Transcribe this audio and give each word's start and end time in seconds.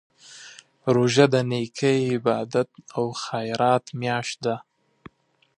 روژه 0.95 1.25
د 1.33 1.35
نېکۍ، 1.49 1.99
عبادت 2.15 2.69
او 2.97 3.05
خیرات 3.23 3.85
میاشت 3.99 4.37
ده. 4.45 4.55